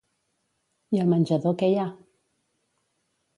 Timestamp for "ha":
1.83-1.85